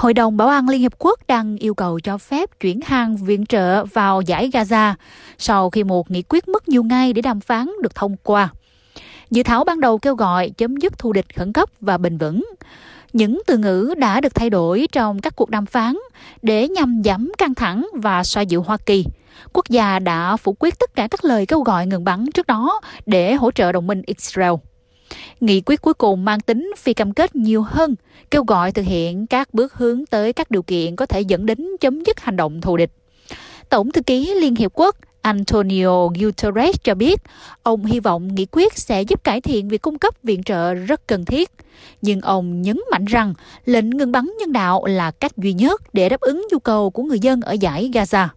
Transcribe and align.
Hội 0.00 0.14
đồng 0.14 0.36
Bảo 0.36 0.48
an 0.48 0.68
Liên 0.68 0.80
Hiệp 0.80 0.92
Quốc 0.98 1.20
đang 1.28 1.56
yêu 1.56 1.74
cầu 1.74 2.00
cho 2.00 2.18
phép 2.18 2.60
chuyển 2.60 2.80
hàng 2.80 3.16
viện 3.16 3.46
trợ 3.46 3.84
vào 3.84 4.20
giải 4.20 4.50
Gaza 4.52 4.94
sau 5.38 5.70
khi 5.70 5.84
một 5.84 6.10
nghị 6.10 6.22
quyết 6.28 6.48
mất 6.48 6.68
nhiều 6.68 6.82
ngày 6.82 7.12
để 7.12 7.22
đàm 7.22 7.40
phán 7.40 7.70
được 7.82 7.94
thông 7.94 8.16
qua. 8.22 8.48
Dự 9.30 9.42
thảo 9.42 9.64
ban 9.64 9.80
đầu 9.80 9.98
kêu 9.98 10.14
gọi 10.14 10.50
chấm 10.50 10.76
dứt 10.76 10.98
thù 10.98 11.12
địch 11.12 11.36
khẩn 11.36 11.52
cấp 11.52 11.68
và 11.80 11.98
bền 11.98 12.18
vững. 12.18 12.44
Những 13.12 13.42
từ 13.46 13.56
ngữ 13.56 13.94
đã 13.98 14.20
được 14.20 14.34
thay 14.34 14.50
đổi 14.50 14.88
trong 14.92 15.20
các 15.20 15.36
cuộc 15.36 15.50
đàm 15.50 15.66
phán 15.66 15.96
để 16.42 16.68
nhằm 16.68 17.02
giảm 17.04 17.32
căng 17.38 17.54
thẳng 17.54 17.88
và 17.94 18.24
xoa 18.24 18.42
dịu 18.42 18.62
Hoa 18.62 18.76
Kỳ. 18.86 19.04
Quốc 19.52 19.68
gia 19.68 19.98
đã 19.98 20.36
phủ 20.36 20.56
quyết 20.58 20.78
tất 20.78 20.94
cả 20.94 21.08
các 21.10 21.24
lời 21.24 21.46
kêu 21.46 21.60
gọi 21.60 21.86
ngừng 21.86 22.04
bắn 22.04 22.26
trước 22.34 22.46
đó 22.46 22.80
để 23.06 23.34
hỗ 23.34 23.50
trợ 23.50 23.72
đồng 23.72 23.86
minh 23.86 24.02
Israel. 24.06 24.52
Nghị 25.40 25.60
quyết 25.66 25.82
cuối 25.82 25.94
cùng 25.94 26.24
mang 26.24 26.40
tính 26.40 26.72
phi 26.78 26.94
cam 26.94 27.12
kết 27.12 27.36
nhiều 27.36 27.62
hơn, 27.62 27.94
kêu 28.30 28.44
gọi 28.44 28.72
thực 28.72 28.84
hiện 28.84 29.26
các 29.26 29.54
bước 29.54 29.74
hướng 29.74 30.06
tới 30.06 30.32
các 30.32 30.50
điều 30.50 30.62
kiện 30.62 30.96
có 30.96 31.06
thể 31.06 31.20
dẫn 31.20 31.46
đến 31.46 31.66
chấm 31.80 32.04
dứt 32.04 32.20
hành 32.20 32.36
động 32.36 32.60
thù 32.60 32.76
địch. 32.76 32.90
Tổng 33.68 33.92
thư 33.92 34.02
ký 34.02 34.34
Liên 34.34 34.54
Hiệp 34.54 34.70
Quốc 34.74 34.96
Antonio 35.22 36.08
Guterres 36.08 36.76
cho 36.84 36.94
biết, 36.94 37.20
ông 37.62 37.84
hy 37.84 38.00
vọng 38.00 38.34
nghị 38.34 38.46
quyết 38.52 38.78
sẽ 38.78 39.02
giúp 39.02 39.24
cải 39.24 39.40
thiện 39.40 39.68
việc 39.68 39.82
cung 39.82 39.98
cấp 39.98 40.14
viện 40.22 40.42
trợ 40.42 40.74
rất 40.74 41.06
cần 41.06 41.24
thiết. 41.24 41.50
Nhưng 42.02 42.20
ông 42.20 42.62
nhấn 42.62 42.80
mạnh 42.90 43.04
rằng 43.04 43.34
lệnh 43.64 43.90
ngừng 43.90 44.12
bắn 44.12 44.30
nhân 44.40 44.52
đạo 44.52 44.86
là 44.86 45.10
cách 45.10 45.36
duy 45.36 45.52
nhất 45.52 45.82
để 45.92 46.08
đáp 46.08 46.20
ứng 46.20 46.46
nhu 46.52 46.58
cầu 46.58 46.90
của 46.90 47.02
người 47.02 47.18
dân 47.18 47.40
ở 47.40 47.52
giải 47.52 47.90
Gaza. 47.94 48.28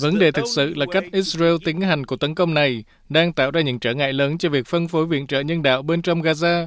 Vấn 0.00 0.18
đề 0.18 0.30
thực 0.30 0.44
sự 0.54 0.74
là 0.74 0.86
cách 0.90 1.04
Israel 1.12 1.54
tiến 1.64 1.80
hành 1.80 2.06
cuộc 2.06 2.16
tấn 2.16 2.34
công 2.34 2.54
này 2.54 2.84
đang 3.08 3.32
tạo 3.32 3.50
ra 3.50 3.60
những 3.60 3.78
trở 3.78 3.94
ngại 3.94 4.12
lớn 4.12 4.38
cho 4.38 4.48
việc 4.48 4.66
phân 4.66 4.88
phối 4.88 5.06
viện 5.06 5.26
trợ 5.26 5.40
nhân 5.40 5.62
đạo 5.62 5.82
bên 5.82 6.02
trong 6.02 6.22
Gaza. 6.22 6.66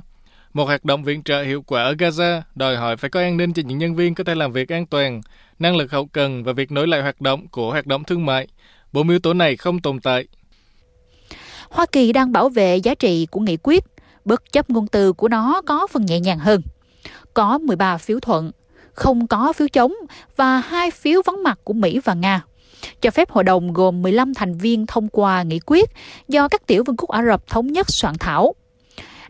Một 0.54 0.66
hoạt 0.66 0.86
động 0.86 1.04
viện 1.04 1.24
trợ 1.24 1.44
hiệu 1.44 1.62
quả 1.62 1.84
ở 1.84 1.94
Gaza 1.94 2.42
đòi 2.56 2.76
hỏi 2.78 2.98
phải 2.98 3.10
có 3.10 3.20
an 3.20 3.38
ninh 3.38 3.54
cho 3.54 3.64
những 3.66 3.78
nhân 3.78 3.96
viên 3.96 4.16
có 4.16 4.24
thể 4.24 4.36
làm 4.36 4.52
việc 4.52 4.72
an 4.72 4.86
toàn, 4.86 5.22
năng 5.60 5.76
lực 5.76 5.92
hậu 5.92 6.06
cần 6.06 6.44
và 6.44 6.54
việc 6.54 6.72
nối 6.72 6.88
lại 6.88 7.02
hoạt 7.02 7.22
động 7.22 7.48
của 7.48 7.72
hoạt 7.72 7.88
động 7.88 8.04
thương 8.04 8.26
mại. 8.26 8.48
Bộ 8.94 9.04
yếu 9.10 9.20
tố 9.20 9.34
này 9.34 9.58
không 9.58 9.80
tồn 9.80 10.00
tại. 10.00 10.28
Hoa 11.70 11.86
Kỳ 11.86 12.14
đang 12.14 12.32
bảo 12.32 12.50
vệ 12.50 12.78
giá 12.78 12.96
trị 12.96 13.28
của 13.32 13.40
nghị 13.40 13.58
quyết, 13.64 13.84
bất 14.26 14.52
chấp 14.52 14.70
ngôn 14.70 14.88
từ 14.88 15.14
của 15.14 15.28
nó 15.28 15.62
có 15.66 15.88
phần 15.88 16.06
nhẹ 16.06 16.20
nhàng 16.20 16.40
hơn. 16.40 16.62
Có 17.34 17.58
13 17.58 17.98
phiếu 17.98 18.20
thuận, 18.20 18.52
không 18.94 19.28
có 19.28 19.54
phiếu 19.54 19.68
chống 19.68 19.94
và 20.36 20.60
hai 20.60 20.92
phiếu 20.92 21.22
vắng 21.26 21.44
mặt 21.44 21.60
của 21.64 21.74
Mỹ 21.74 22.00
và 22.00 22.14
Nga 22.14 22.44
cho 23.02 23.12
phép 23.12 23.30
hội 23.30 23.44
đồng 23.44 23.74
gồm 23.74 24.02
15 24.02 24.34
thành 24.34 24.58
viên 24.58 24.86
thông 24.86 25.10
qua 25.10 25.44
nghị 25.44 25.60
quyết 25.66 25.90
do 26.28 26.48
các 26.48 26.68
tiểu 26.68 26.84
vương 26.84 26.98
quốc 26.98 27.10
Ả 27.10 27.24
Rập 27.24 27.48
thống 27.48 27.68
nhất 27.68 27.90
soạn 27.90 28.16
thảo. 28.20 28.54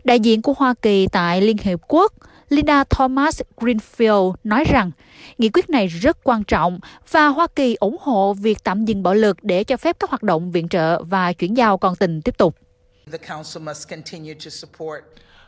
Đại 0.04 0.20
diện 0.20 0.42
của 0.42 0.54
Hoa 0.56 0.74
Kỳ 0.82 1.06
tại 1.12 1.40
Liên 1.40 1.56
Hiệp 1.58 1.80
Quốc 1.88 2.12
Linda 2.48 2.84
Thomas 2.84 3.40
Greenfield 3.56 4.34
nói 4.44 4.64
rằng 4.64 4.90
nghị 5.38 5.48
quyết 5.48 5.70
này 5.70 5.86
rất 5.86 6.18
quan 6.24 6.44
trọng 6.44 6.80
và 7.10 7.26
Hoa 7.26 7.46
Kỳ 7.56 7.74
ủng 7.74 7.96
hộ 8.00 8.34
việc 8.34 8.64
tạm 8.64 8.84
dừng 8.84 9.02
bạo 9.02 9.14
lực 9.14 9.36
để 9.42 9.64
cho 9.64 9.76
phép 9.76 9.96
các 10.00 10.10
hoạt 10.10 10.22
động 10.22 10.52
viện 10.52 10.68
trợ 10.68 11.02
và 11.02 11.32
chuyển 11.32 11.56
giao 11.56 11.78
con 11.78 11.96
tình 11.96 12.22
tiếp 12.22 12.38
tục. 12.38 12.56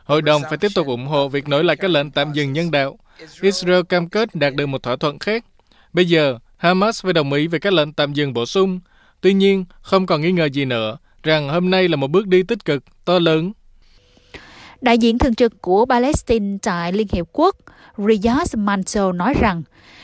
Hội 0.03 0.21
đồng 0.21 0.41
phải 0.49 0.57
tiếp 0.57 0.71
tục 0.75 0.87
ủng 0.87 1.07
hộ 1.07 1.27
việc 1.29 1.47
nối 1.47 1.63
lại 1.63 1.75
các 1.75 1.91
lệnh 1.91 2.11
tạm 2.11 2.33
dừng 2.33 2.53
nhân 2.53 2.71
đạo. 2.71 2.97
Israel 3.41 3.81
cam 3.89 4.09
kết 4.09 4.35
đạt 4.35 4.53
được 4.53 4.65
một 4.65 4.83
thỏa 4.83 4.95
thuận 4.95 5.19
khác. 5.19 5.45
Bây 5.93 6.05
giờ, 6.05 6.37
Hamas 6.59 7.03
phải 7.03 7.13
đồng 7.13 7.33
ý 7.33 7.47
về 7.47 7.59
các 7.59 7.73
lệnh 7.73 7.93
tạm 7.93 8.13
dừng 8.13 8.33
bổ 8.33 8.45
sung. 8.45 8.79
Tuy 9.21 9.33
nhiên, 9.33 9.65
không 9.81 10.05
còn 10.05 10.21
nghi 10.21 10.31
ngờ 10.31 10.45
gì 10.53 10.65
nữa 10.65 10.97
rằng 11.23 11.49
hôm 11.49 11.69
nay 11.69 11.87
là 11.87 11.95
một 11.95 12.11
bước 12.11 12.27
đi 12.27 12.43
tích 12.43 12.65
cực, 12.65 12.83
to 13.05 13.19
lớn. 13.19 13.51
Đại 14.81 14.97
diện 14.97 15.17
thường 15.17 15.35
trực 15.35 15.61
của 15.61 15.85
Palestine 15.85 16.57
tại 16.61 16.93
Liên 16.93 17.07
Hiệp 17.11 17.25
Quốc 17.33 17.55
Riyad 17.97 18.55
Mansour 18.55 19.15
nói 19.15 19.33
rằng 19.41 19.63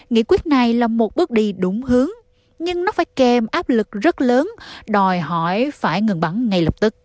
nghị 0.09 0.23
quyết 0.23 0.45
này 0.45 0.73
là 0.73 0.88
một 0.88 1.16
bước 1.16 1.32
đi 1.32 1.52
đúng 1.52 1.83
hướng, 1.83 2.10
nhưng 2.60 2.86
nó 2.86 2.92
phải 2.92 3.05
kèm 3.16 3.48
áp 3.52 3.70
lực 3.70 3.92
rất 3.92 4.22
lớn, 4.22 4.49
đòi 4.87 5.20
hỏi 5.20 5.72
phải 5.73 6.02
ngừng 6.02 6.20
bắn 6.20 6.49
ngay 6.49 6.61
lập 6.61 6.80
tức. 6.80 6.95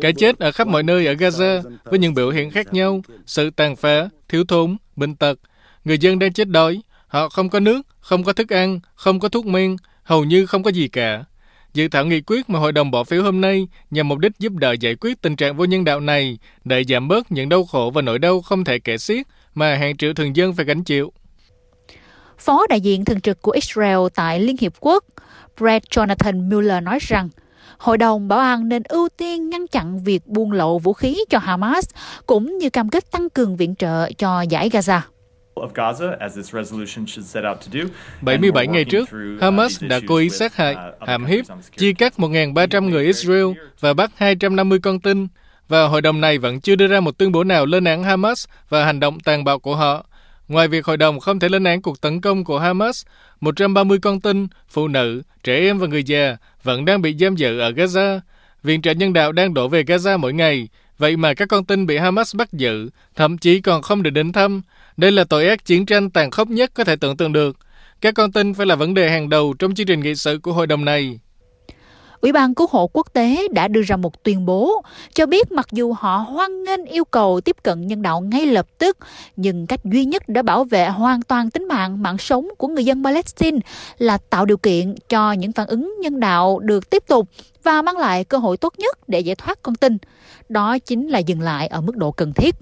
Cái 0.00 0.12
chết 0.12 0.38
ở 0.38 0.52
khắp 0.52 0.68
mọi 0.68 0.82
nơi 0.82 1.06
ở 1.06 1.12
Gaza 1.12 1.62
với 1.84 1.98
những 1.98 2.14
biểu 2.14 2.30
hiện 2.30 2.50
khác 2.50 2.72
nhau, 2.72 3.02
sự 3.26 3.50
tàn 3.50 3.76
phá, 3.76 4.08
thiếu 4.28 4.44
thốn, 4.48 4.76
bệnh 4.96 5.16
tật, 5.16 5.38
Người 5.84 5.98
dân 5.98 6.18
đang 6.18 6.32
chết 6.32 6.48
đói, 6.48 6.82
họ 7.06 7.28
không 7.28 7.48
có 7.48 7.60
nước, 7.60 7.86
không 8.00 8.24
có 8.24 8.32
thức 8.32 8.52
ăn, 8.52 8.80
không 8.94 9.20
có 9.20 9.28
thuốc 9.28 9.46
men, 9.46 9.76
hầu 10.02 10.24
như 10.24 10.46
không 10.46 10.62
có 10.62 10.70
gì 10.70 10.88
cả. 10.88 11.24
Dự 11.74 11.88
thảo 11.88 12.04
nghị 12.04 12.20
quyết 12.20 12.50
mà 12.50 12.58
hội 12.58 12.72
đồng 12.72 12.90
bỏ 12.90 13.04
phiếu 13.04 13.22
hôm 13.22 13.40
nay 13.40 13.68
nhằm 13.90 14.08
mục 14.08 14.18
đích 14.18 14.32
giúp 14.38 14.52
đỡ 14.52 14.72
giải 14.80 14.94
quyết 15.00 15.22
tình 15.22 15.36
trạng 15.36 15.56
vô 15.56 15.64
nhân 15.64 15.84
đạo 15.84 16.00
này 16.00 16.38
để 16.64 16.84
giảm 16.88 17.08
bớt 17.08 17.32
những 17.32 17.48
đau 17.48 17.64
khổ 17.64 17.90
và 17.94 18.02
nỗi 18.02 18.18
đau 18.18 18.40
không 18.40 18.64
thể 18.64 18.78
kể 18.78 18.98
xiết 18.98 19.26
mà 19.54 19.74
hàng 19.74 19.96
triệu 19.96 20.14
thường 20.14 20.36
dân 20.36 20.54
phải 20.54 20.64
gánh 20.64 20.84
chịu. 20.84 21.12
Phó 22.38 22.66
đại 22.68 22.80
diện 22.80 23.04
thường 23.04 23.20
trực 23.20 23.42
của 23.42 23.50
Israel 23.50 23.98
tại 24.14 24.40
Liên 24.40 24.56
Hiệp 24.60 24.72
Quốc, 24.80 25.04
Brad 25.58 25.82
Jonathan 25.90 26.50
Mueller 26.50 26.82
nói 26.82 26.98
rằng, 27.00 27.28
Hội 27.78 27.98
đồng 27.98 28.28
Bảo 28.28 28.38
an 28.38 28.68
nên 28.68 28.82
ưu 28.82 29.08
tiên 29.08 29.50
ngăn 29.50 29.66
chặn 29.66 30.04
việc 30.04 30.26
buôn 30.26 30.52
lậu 30.52 30.78
vũ 30.78 30.92
khí 30.92 31.24
cho 31.30 31.38
Hamas, 31.38 31.88
cũng 32.26 32.58
như 32.58 32.70
cam 32.70 32.88
kết 32.88 33.10
tăng 33.10 33.30
cường 33.30 33.56
viện 33.56 33.74
trợ 33.74 34.12
cho 34.12 34.40
giải 34.40 34.70
Gaza. 34.70 35.00
77 38.20 38.66
ngày 38.66 38.84
trước, 38.84 39.02
uh, 39.02 39.42
Hamas 39.42 39.82
đã 39.82 40.00
cố 40.06 40.16
ý 40.16 40.30
sát 40.30 40.56
hại, 40.56 40.76
uh, 41.02 41.08
hãm 41.08 41.24
hiếp, 41.24 41.44
chia 41.76 41.92
cắt 41.92 42.12
1.300 42.16 42.88
người 42.88 43.04
Israel 43.04 43.46
và 43.80 43.94
bắt 43.94 44.10
250 44.16 44.78
con 44.78 45.00
tin, 45.00 45.26
và 45.68 45.86
hội 45.86 46.02
đồng 46.02 46.20
này 46.20 46.38
vẫn 46.38 46.60
chưa 46.60 46.76
đưa 46.76 46.86
ra 46.86 47.00
một 47.00 47.18
tuyên 47.18 47.32
bố 47.32 47.44
nào 47.44 47.66
lên 47.66 47.84
án 47.84 48.04
Hamas 48.04 48.46
và 48.68 48.84
hành 48.84 49.00
động 49.00 49.20
tàn 49.20 49.44
bạo 49.44 49.58
của 49.58 49.76
họ. 49.76 50.04
Ngoài 50.48 50.68
việc 50.68 50.86
hội 50.86 50.96
đồng 50.96 51.20
không 51.20 51.38
thể 51.38 51.48
lên 51.48 51.64
án 51.64 51.82
cuộc 51.82 52.00
tấn 52.00 52.20
công 52.20 52.44
của 52.44 52.58
Hamas, 52.58 53.06
130 53.40 53.98
con 54.02 54.20
tin, 54.20 54.46
phụ 54.68 54.88
nữ, 54.88 55.22
trẻ 55.44 55.56
em 55.56 55.78
và 55.78 55.86
người 55.86 56.04
già 56.04 56.36
vẫn 56.62 56.84
đang 56.84 57.02
bị 57.02 57.16
giam 57.20 57.36
giữ 57.36 57.58
ở 57.58 57.70
Gaza. 57.70 58.20
Viện 58.62 58.82
trợ 58.82 58.90
nhân 58.90 59.12
đạo 59.12 59.32
đang 59.32 59.54
đổ 59.54 59.68
về 59.68 59.82
Gaza 59.82 60.18
mỗi 60.18 60.32
ngày, 60.32 60.68
vậy 60.98 61.16
mà 61.16 61.34
các 61.34 61.48
con 61.48 61.64
tin 61.64 61.86
bị 61.86 61.96
Hamas 61.96 62.36
bắt 62.36 62.52
giữ, 62.52 62.90
thậm 63.16 63.38
chí 63.38 63.60
còn 63.60 63.82
không 63.82 64.02
được 64.02 64.10
đến 64.10 64.32
thăm. 64.32 64.62
Đây 64.98 65.12
là 65.12 65.24
tội 65.24 65.48
ác 65.48 65.64
chiến 65.64 65.86
tranh 65.86 66.10
tàn 66.10 66.30
khốc 66.30 66.48
nhất 66.48 66.70
có 66.74 66.84
thể 66.84 66.96
tưởng 66.96 67.16
tượng 67.16 67.32
được. 67.32 67.56
Các 68.00 68.14
con 68.14 68.32
tin 68.32 68.54
phải 68.54 68.66
là 68.66 68.74
vấn 68.74 68.94
đề 68.94 69.10
hàng 69.10 69.28
đầu 69.28 69.54
trong 69.58 69.74
chương 69.74 69.86
trình 69.86 70.00
nghị 70.00 70.14
sự 70.14 70.38
của 70.42 70.52
hội 70.52 70.66
đồng 70.66 70.84
này. 70.84 71.18
Ủy 72.20 72.32
ban 72.32 72.54
cứu 72.54 72.66
hộ 72.70 72.86
quốc 72.86 73.06
tế 73.12 73.48
đã 73.52 73.68
đưa 73.68 73.82
ra 73.82 73.96
một 73.96 74.24
tuyên 74.24 74.46
bố 74.46 74.82
cho 75.14 75.26
biết 75.26 75.52
mặc 75.52 75.66
dù 75.72 75.92
họ 75.92 76.16
hoan 76.16 76.64
nghênh 76.64 76.84
yêu 76.84 77.04
cầu 77.04 77.40
tiếp 77.40 77.56
cận 77.62 77.86
nhân 77.86 78.02
đạo 78.02 78.20
ngay 78.20 78.46
lập 78.46 78.66
tức, 78.78 78.98
nhưng 79.36 79.66
cách 79.66 79.80
duy 79.84 80.04
nhất 80.04 80.22
để 80.28 80.42
bảo 80.42 80.64
vệ 80.64 80.88
hoàn 80.88 81.22
toàn 81.22 81.50
tính 81.50 81.68
mạng, 81.68 82.02
mạng 82.02 82.18
sống 82.18 82.48
của 82.58 82.68
người 82.68 82.84
dân 82.84 83.04
Palestine 83.04 83.58
là 83.98 84.18
tạo 84.30 84.44
điều 84.44 84.56
kiện 84.56 84.94
cho 85.08 85.32
những 85.32 85.52
phản 85.52 85.68
ứng 85.68 85.94
nhân 86.00 86.20
đạo 86.20 86.58
được 86.58 86.90
tiếp 86.90 87.02
tục 87.06 87.28
và 87.62 87.82
mang 87.82 87.98
lại 87.98 88.24
cơ 88.24 88.38
hội 88.38 88.56
tốt 88.56 88.74
nhất 88.78 89.08
để 89.08 89.20
giải 89.20 89.36
thoát 89.36 89.62
con 89.62 89.74
tin. 89.74 89.98
Đó 90.48 90.78
chính 90.78 91.08
là 91.08 91.18
dừng 91.18 91.40
lại 91.40 91.66
ở 91.66 91.80
mức 91.80 91.96
độ 91.96 92.12
cần 92.12 92.32
thiết. 92.32 92.54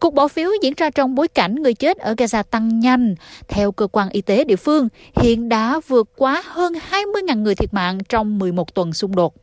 Cuộc 0.00 0.14
bỏ 0.14 0.28
phiếu 0.28 0.50
diễn 0.62 0.72
ra 0.76 0.90
trong 0.90 1.14
bối 1.14 1.28
cảnh 1.28 1.54
người 1.54 1.74
chết 1.74 1.98
ở 1.98 2.14
Gaza 2.14 2.42
tăng 2.42 2.80
nhanh. 2.80 3.14
Theo 3.48 3.72
cơ 3.72 3.86
quan 3.86 4.08
y 4.08 4.20
tế 4.20 4.44
địa 4.44 4.56
phương, 4.56 4.88
hiện 5.16 5.48
đã 5.48 5.80
vượt 5.88 6.08
quá 6.16 6.42
hơn 6.46 6.72
20.000 6.90 7.42
người 7.42 7.54
thiệt 7.54 7.74
mạng 7.74 7.98
trong 8.08 8.38
11 8.38 8.74
tuần 8.74 8.92
xung 8.92 9.16
đột. 9.16 9.34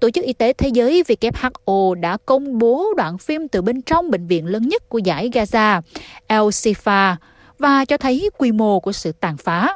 Tổ 0.00 0.10
chức 0.10 0.24
Y 0.24 0.32
tế 0.32 0.52
Thế 0.52 0.68
giới 0.68 1.02
WHO 1.02 1.94
đã 1.94 2.16
công 2.26 2.58
bố 2.58 2.94
đoạn 2.96 3.18
phim 3.18 3.48
từ 3.48 3.62
bên 3.62 3.82
trong 3.82 4.10
bệnh 4.10 4.26
viện 4.26 4.46
lớn 4.46 4.68
nhất 4.68 4.88
của 4.88 4.98
giải 4.98 5.30
Gaza, 5.30 5.82
El 6.26 6.40
Sifa, 6.40 7.14
và 7.58 7.84
cho 7.84 7.96
thấy 7.96 8.30
quy 8.38 8.52
mô 8.52 8.80
của 8.80 8.92
sự 8.92 9.12
tàn 9.12 9.36
phá. 9.36 9.74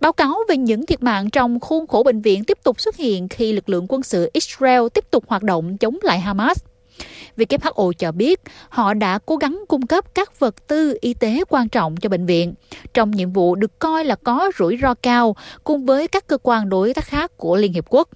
Báo 0.00 0.12
cáo 0.12 0.38
về 0.48 0.56
những 0.56 0.86
thiệt 0.86 1.02
mạng 1.02 1.30
trong 1.30 1.60
khuôn 1.60 1.86
khổ 1.86 2.02
bệnh 2.02 2.20
viện 2.20 2.44
tiếp 2.44 2.58
tục 2.62 2.80
xuất 2.80 2.96
hiện 2.96 3.28
khi 3.28 3.52
lực 3.52 3.68
lượng 3.68 3.86
quân 3.88 4.02
sự 4.02 4.30
Israel 4.32 4.82
tiếp 4.94 5.04
tục 5.10 5.24
hoạt 5.26 5.42
động 5.42 5.78
chống 5.78 5.98
lại 6.02 6.20
Hamas. 6.20 6.58
WHO 7.36 7.92
cho 7.92 8.12
biết 8.12 8.40
họ 8.68 8.94
đã 8.94 9.18
cố 9.26 9.36
gắng 9.36 9.64
cung 9.68 9.86
cấp 9.86 10.14
các 10.14 10.40
vật 10.40 10.66
tư 10.66 10.98
y 11.00 11.14
tế 11.14 11.44
quan 11.48 11.68
trọng 11.68 11.96
cho 11.96 12.08
bệnh 12.08 12.26
viện 12.26 12.54
trong 12.94 13.10
nhiệm 13.10 13.32
vụ 13.32 13.54
được 13.54 13.78
coi 13.78 14.04
là 14.04 14.14
có 14.14 14.50
rủi 14.58 14.78
ro 14.82 14.94
cao 14.94 15.36
cùng 15.64 15.86
với 15.86 16.08
các 16.08 16.26
cơ 16.26 16.38
quan 16.42 16.68
đối 16.68 16.94
tác 16.94 17.04
khác 17.04 17.36
của 17.36 17.56
Liên 17.56 17.72
Hiệp 17.72 17.84
Quốc. 17.88 18.08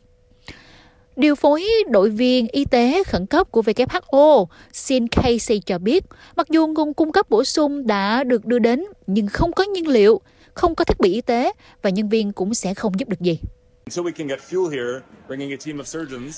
Điều 1.17 1.35
phối 1.35 1.65
đội 1.91 2.11
viên 2.11 2.47
y 2.53 2.65
tế 2.65 3.05
khẩn 3.05 3.27
cấp 3.27 3.51
của 3.51 3.63
WHO, 3.63 4.47
Sin 4.73 5.09
Casey 5.09 5.61
cho 5.61 5.79
biết, 5.79 6.05
mặc 6.37 6.49
dù 6.51 6.67
nguồn 6.67 6.95
cung 6.95 7.13
cấp 7.13 7.31
bổ 7.31 7.45
sung 7.45 7.87
đã 7.87 8.25
được 8.25 8.47
đưa 8.47 8.59
đến, 8.59 8.85
nhưng 9.07 9.27
không 9.27 9.53
có 9.53 9.65
nhiên 9.65 9.89
liệu, 9.89 10.21
không 10.55 10.75
có 10.75 10.85
thiết 10.85 11.01
bị 11.01 11.13
y 11.13 11.21
tế 11.21 11.53
và 11.83 11.91
nhân 11.91 12.09
viên 12.09 12.33
cũng 12.33 12.55
sẽ 12.55 12.75
không 12.75 12.93
giúp 12.99 13.09
được 13.09 13.21
gì. 13.21 13.41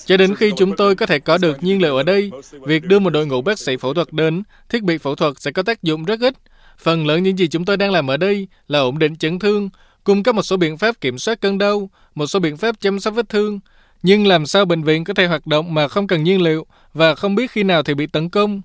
Cho 0.06 0.16
đến 0.16 0.34
khi 0.34 0.52
chúng 0.56 0.76
tôi 0.76 0.94
có 0.94 1.06
thể 1.06 1.18
có 1.18 1.38
được 1.38 1.62
nhiên 1.62 1.82
liệu 1.82 1.96
ở 1.96 2.02
đây, 2.02 2.30
việc 2.66 2.84
đưa 2.84 2.98
một 2.98 3.10
đội 3.10 3.26
ngũ 3.26 3.42
bác 3.42 3.58
sĩ 3.58 3.76
phẫu 3.76 3.94
thuật 3.94 4.12
đến, 4.12 4.42
thiết 4.68 4.82
bị 4.82 4.98
phẫu 4.98 5.14
thuật 5.14 5.40
sẽ 5.40 5.50
có 5.50 5.62
tác 5.62 5.82
dụng 5.82 6.04
rất 6.04 6.20
ít. 6.20 6.34
Phần 6.78 7.06
lớn 7.06 7.22
những 7.22 7.38
gì 7.38 7.48
chúng 7.48 7.64
tôi 7.64 7.76
đang 7.76 7.92
làm 7.92 8.10
ở 8.10 8.16
đây 8.16 8.48
là 8.68 8.78
ổn 8.78 8.98
định 8.98 9.16
chấn 9.16 9.38
thương, 9.38 9.70
cung 10.04 10.22
cấp 10.22 10.34
một 10.34 10.42
số 10.42 10.56
biện 10.56 10.78
pháp 10.78 11.00
kiểm 11.00 11.18
soát 11.18 11.40
cơn 11.40 11.58
đau, 11.58 11.90
một 12.14 12.26
số 12.26 12.38
biện 12.38 12.56
pháp 12.56 12.80
chăm 12.80 13.00
sóc 13.00 13.14
vết 13.14 13.28
thương. 13.28 13.60
Nhưng 14.02 14.26
làm 14.26 14.46
sao 14.46 14.64
bệnh 14.64 14.82
viện 14.82 15.04
có 15.04 15.14
thể 15.14 15.26
hoạt 15.26 15.46
động 15.46 15.74
mà 15.74 15.88
không 15.88 16.06
cần 16.06 16.24
nhiên 16.24 16.42
liệu 16.42 16.66
và 16.94 17.14
không 17.14 17.34
biết 17.34 17.50
khi 17.50 17.62
nào 17.62 17.82
thì 17.82 17.94
bị 17.94 18.06
tấn 18.06 18.28
công? 18.28 18.62